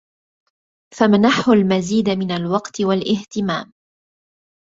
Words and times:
فامنحه 0.99 1.53
المزيد 1.53 2.09
من 2.09 2.31
الوقت 2.31 2.81
والاهتمام. 2.81 3.73